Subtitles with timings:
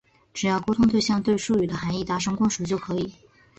[0.33, 3.13] 只要沟通对象对术语的含义达成共识就可以。